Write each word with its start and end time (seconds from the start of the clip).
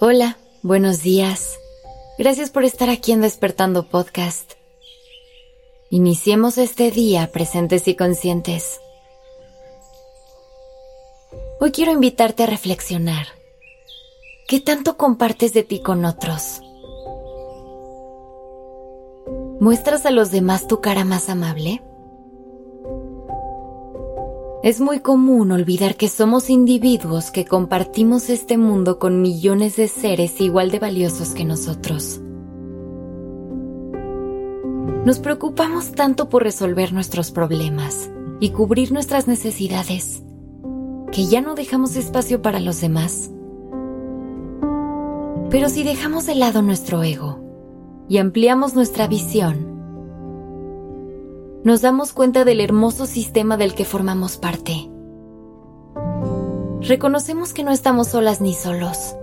Hola, 0.00 0.38
buenos 0.62 1.02
días. 1.02 1.58
Gracias 2.18 2.50
por 2.50 2.62
estar 2.62 2.88
aquí 2.88 3.10
en 3.10 3.20
Despertando 3.20 3.88
Podcast. 3.88 4.52
Iniciemos 5.90 6.56
este 6.56 6.92
día 6.92 7.32
presentes 7.32 7.88
y 7.88 7.96
conscientes. 7.96 8.78
Hoy 11.58 11.72
quiero 11.72 11.90
invitarte 11.90 12.44
a 12.44 12.46
reflexionar. 12.46 13.26
¿Qué 14.46 14.60
tanto 14.60 14.96
compartes 14.96 15.52
de 15.52 15.64
ti 15.64 15.80
con 15.80 16.04
otros? 16.04 16.60
¿Muestras 19.58 20.06
a 20.06 20.12
los 20.12 20.30
demás 20.30 20.68
tu 20.68 20.80
cara 20.80 21.04
más 21.04 21.28
amable? 21.28 21.82
Es 24.60 24.80
muy 24.80 24.98
común 24.98 25.52
olvidar 25.52 25.94
que 25.94 26.08
somos 26.08 26.50
individuos 26.50 27.30
que 27.30 27.44
compartimos 27.44 28.28
este 28.28 28.58
mundo 28.58 28.98
con 28.98 29.22
millones 29.22 29.76
de 29.76 29.86
seres 29.86 30.40
igual 30.40 30.72
de 30.72 30.80
valiosos 30.80 31.28
que 31.28 31.44
nosotros. 31.44 32.20
Nos 35.04 35.20
preocupamos 35.20 35.92
tanto 35.92 36.28
por 36.28 36.42
resolver 36.42 36.92
nuestros 36.92 37.30
problemas 37.30 38.10
y 38.40 38.50
cubrir 38.50 38.90
nuestras 38.90 39.28
necesidades 39.28 40.24
que 41.12 41.26
ya 41.26 41.40
no 41.40 41.54
dejamos 41.54 41.94
espacio 41.94 42.42
para 42.42 42.58
los 42.58 42.80
demás. 42.80 43.30
Pero 45.50 45.68
si 45.68 45.84
dejamos 45.84 46.26
de 46.26 46.34
lado 46.34 46.62
nuestro 46.62 47.04
ego 47.04 47.38
y 48.08 48.18
ampliamos 48.18 48.74
nuestra 48.74 49.06
visión, 49.06 49.67
nos 51.68 51.82
damos 51.82 52.14
cuenta 52.14 52.46
del 52.46 52.62
hermoso 52.62 53.04
sistema 53.04 53.58
del 53.58 53.74
que 53.74 53.84
formamos 53.84 54.38
parte. 54.38 54.90
Reconocemos 56.80 57.52
que 57.52 57.62
no 57.62 57.72
estamos 57.72 58.08
solas 58.08 58.40
ni 58.40 58.54
solos 58.54 59.14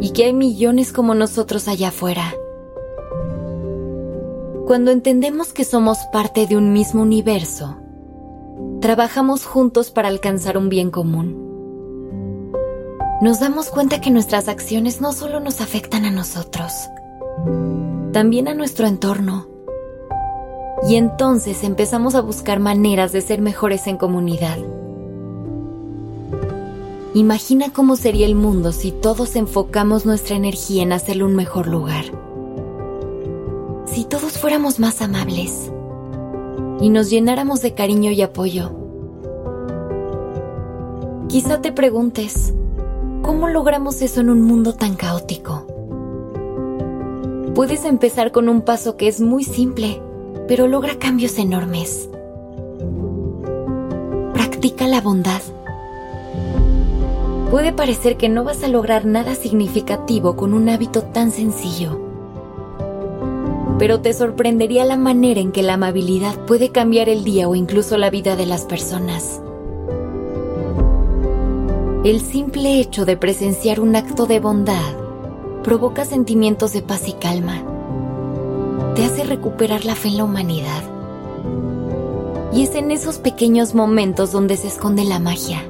y 0.00 0.12
que 0.12 0.24
hay 0.24 0.32
millones 0.32 0.90
como 0.90 1.14
nosotros 1.14 1.68
allá 1.68 1.88
afuera. 1.88 2.32
Cuando 4.66 4.90
entendemos 4.90 5.52
que 5.52 5.66
somos 5.66 5.98
parte 6.10 6.46
de 6.46 6.56
un 6.56 6.72
mismo 6.72 7.02
universo, 7.02 7.76
trabajamos 8.80 9.44
juntos 9.44 9.90
para 9.90 10.08
alcanzar 10.08 10.56
un 10.56 10.70
bien 10.70 10.90
común. 10.90 11.46
Nos 13.20 13.38
damos 13.38 13.68
cuenta 13.68 14.00
que 14.00 14.10
nuestras 14.10 14.48
acciones 14.48 15.02
no 15.02 15.12
solo 15.12 15.40
nos 15.40 15.60
afectan 15.60 16.06
a 16.06 16.10
nosotros, 16.10 16.72
también 18.14 18.48
a 18.48 18.54
nuestro 18.54 18.86
entorno 18.86 19.59
y 20.88 20.96
entonces 20.96 21.62
empezamos 21.62 22.14
a 22.14 22.22
buscar 22.22 22.58
maneras 22.58 23.12
de 23.12 23.20
ser 23.20 23.40
mejores 23.40 23.86
en 23.86 23.96
comunidad. 23.96 24.58
Imagina 27.12 27.72
cómo 27.72 27.96
sería 27.96 28.26
el 28.26 28.34
mundo 28.34 28.72
si 28.72 28.92
todos 28.92 29.36
enfocamos 29.36 30.06
nuestra 30.06 30.36
energía 30.36 30.82
en 30.82 30.92
hacerlo 30.92 31.26
un 31.26 31.34
mejor 31.34 31.66
lugar. 31.66 32.04
Si 33.84 34.04
todos 34.04 34.38
fuéramos 34.38 34.78
más 34.78 35.02
amables 35.02 35.70
y 36.80 36.88
nos 36.88 37.10
llenáramos 37.10 37.60
de 37.62 37.74
cariño 37.74 38.10
y 38.12 38.22
apoyo. 38.22 38.70
Quizá 41.28 41.60
te 41.60 41.72
preguntes, 41.72 42.54
¿cómo 43.22 43.48
logramos 43.48 44.02
eso 44.02 44.20
en 44.20 44.30
un 44.30 44.42
mundo 44.42 44.74
tan 44.74 44.94
caótico? 44.94 45.66
Puedes 47.54 47.84
empezar 47.84 48.32
con 48.32 48.48
un 48.48 48.62
paso 48.62 48.96
que 48.96 49.08
es 49.08 49.20
muy 49.20 49.44
simple 49.44 50.00
pero 50.50 50.66
logra 50.66 50.96
cambios 50.98 51.38
enormes. 51.38 52.10
Practica 54.34 54.88
la 54.88 55.00
bondad. 55.00 55.40
Puede 57.52 57.72
parecer 57.72 58.16
que 58.16 58.28
no 58.28 58.42
vas 58.42 58.64
a 58.64 58.68
lograr 58.68 59.06
nada 59.06 59.36
significativo 59.36 60.34
con 60.34 60.52
un 60.52 60.68
hábito 60.68 61.02
tan 61.02 61.30
sencillo, 61.30 62.00
pero 63.78 64.00
te 64.00 64.12
sorprendería 64.12 64.84
la 64.84 64.96
manera 64.96 65.40
en 65.40 65.52
que 65.52 65.62
la 65.62 65.74
amabilidad 65.74 66.36
puede 66.46 66.70
cambiar 66.70 67.08
el 67.08 67.22
día 67.22 67.48
o 67.48 67.54
incluso 67.54 67.96
la 67.96 68.10
vida 68.10 68.34
de 68.34 68.46
las 68.46 68.64
personas. 68.64 69.40
El 72.02 72.20
simple 72.20 72.80
hecho 72.80 73.04
de 73.04 73.16
presenciar 73.16 73.78
un 73.78 73.94
acto 73.94 74.26
de 74.26 74.40
bondad 74.40 74.96
provoca 75.62 76.04
sentimientos 76.04 76.72
de 76.72 76.82
paz 76.82 77.06
y 77.06 77.12
calma 77.12 77.69
hace 79.04 79.24
recuperar 79.24 79.84
la 79.84 79.94
fe 79.94 80.08
en 80.08 80.16
la 80.18 80.24
humanidad. 80.24 80.82
Y 82.52 82.62
es 82.62 82.74
en 82.74 82.90
esos 82.90 83.18
pequeños 83.18 83.74
momentos 83.74 84.32
donde 84.32 84.56
se 84.56 84.68
esconde 84.68 85.04
la 85.04 85.18
magia. 85.18 85.62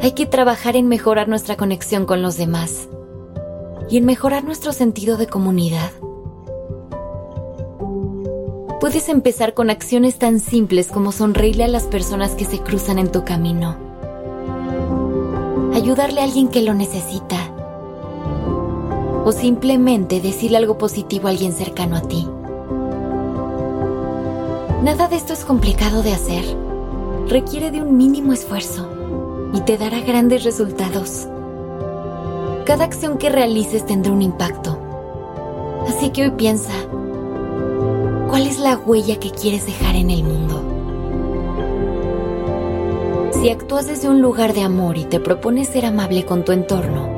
Hay 0.00 0.12
que 0.12 0.26
trabajar 0.26 0.76
en 0.76 0.88
mejorar 0.88 1.28
nuestra 1.28 1.56
conexión 1.56 2.06
con 2.06 2.22
los 2.22 2.36
demás 2.36 2.88
y 3.88 3.98
en 3.98 4.04
mejorar 4.04 4.44
nuestro 4.44 4.72
sentido 4.72 5.16
de 5.16 5.26
comunidad. 5.26 5.90
Puedes 8.80 9.08
empezar 9.08 9.54
con 9.54 9.70
acciones 9.70 10.18
tan 10.18 10.40
simples 10.40 10.88
como 10.88 11.12
sonreírle 11.12 11.64
a 11.64 11.68
las 11.68 11.84
personas 11.84 12.32
que 12.32 12.44
se 12.44 12.58
cruzan 12.58 12.98
en 12.98 13.12
tu 13.12 13.24
camino. 13.24 13.76
Ayudarle 15.72 16.20
a 16.20 16.24
alguien 16.24 16.48
que 16.48 16.62
lo 16.62 16.74
necesita 16.74 17.51
o 19.24 19.32
simplemente 19.32 20.20
decirle 20.20 20.56
algo 20.56 20.78
positivo 20.78 21.28
a 21.28 21.30
alguien 21.30 21.52
cercano 21.52 21.96
a 21.96 22.02
ti. 22.02 22.28
Nada 24.82 25.06
de 25.06 25.16
esto 25.16 25.32
es 25.32 25.44
complicado 25.44 26.02
de 26.02 26.12
hacer. 26.12 26.44
Requiere 27.28 27.70
de 27.70 27.82
un 27.82 27.96
mínimo 27.96 28.32
esfuerzo 28.32 28.88
y 29.52 29.60
te 29.60 29.78
dará 29.78 30.00
grandes 30.00 30.42
resultados. 30.42 31.28
Cada 32.66 32.84
acción 32.84 33.18
que 33.18 33.30
realices 33.30 33.86
tendrá 33.86 34.12
un 34.12 34.22
impacto. 34.22 34.78
Así 35.86 36.10
que 36.10 36.24
hoy 36.24 36.30
piensa, 36.32 36.72
¿cuál 38.28 38.46
es 38.46 38.58
la 38.58 38.76
huella 38.76 39.20
que 39.20 39.30
quieres 39.30 39.66
dejar 39.66 39.94
en 39.94 40.10
el 40.10 40.24
mundo? 40.24 40.62
Si 43.32 43.50
actúas 43.50 43.86
desde 43.86 44.08
un 44.08 44.22
lugar 44.22 44.52
de 44.52 44.62
amor 44.62 44.96
y 44.96 45.04
te 45.04 45.18
propones 45.18 45.68
ser 45.68 45.86
amable 45.86 46.24
con 46.24 46.44
tu 46.44 46.52
entorno, 46.52 47.11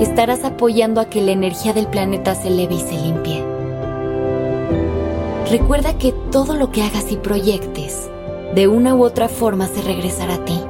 estarás 0.00 0.44
apoyando 0.44 1.00
a 1.00 1.06
que 1.06 1.20
la 1.20 1.32
energía 1.32 1.72
del 1.72 1.86
planeta 1.86 2.34
se 2.34 2.48
eleve 2.48 2.74
y 2.74 2.80
se 2.80 2.92
limpie. 2.92 3.44
Recuerda 5.50 5.98
que 5.98 6.12
todo 6.30 6.54
lo 6.54 6.70
que 6.70 6.82
hagas 6.82 7.12
y 7.12 7.16
proyectes, 7.16 8.08
de 8.54 8.68
una 8.68 8.94
u 8.94 9.04
otra 9.04 9.28
forma 9.28 9.66
se 9.66 9.82
regresará 9.82 10.34
a 10.34 10.44
ti. 10.44 10.60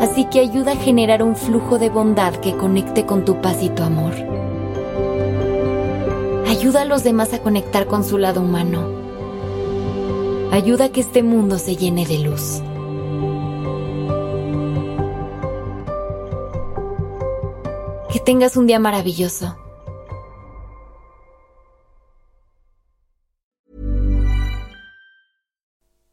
Así 0.00 0.24
que 0.26 0.40
ayuda 0.40 0.72
a 0.72 0.76
generar 0.76 1.22
un 1.22 1.36
flujo 1.36 1.78
de 1.78 1.88
bondad 1.88 2.34
que 2.34 2.56
conecte 2.56 3.06
con 3.06 3.24
tu 3.24 3.40
paz 3.40 3.62
y 3.62 3.70
tu 3.70 3.82
amor. 3.82 4.12
Ayuda 6.48 6.82
a 6.82 6.84
los 6.84 7.04
demás 7.04 7.32
a 7.32 7.40
conectar 7.40 7.86
con 7.86 8.04
su 8.04 8.18
lado 8.18 8.40
humano. 8.40 8.88
Ayuda 10.52 10.86
a 10.86 10.88
que 10.90 11.00
este 11.00 11.22
mundo 11.22 11.58
se 11.58 11.76
llene 11.76 12.06
de 12.06 12.18
luz. 12.18 12.60
Que 18.14 18.20
tengas 18.20 18.56
un 18.56 18.68
día 18.68 18.78
maravilloso. 18.78 19.56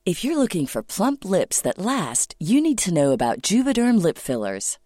If 0.03 0.23
you're 0.23 0.35
looking 0.35 0.65
for 0.65 0.81
plump 0.81 1.23
lips 1.23 1.61
that 1.61 1.77
last, 1.77 2.33
you 2.39 2.59
need 2.59 2.79
to 2.79 2.91
know 2.91 3.11
about 3.11 3.43
Juvederm 3.43 4.01
lip 4.01 4.17
fillers. 4.17 4.79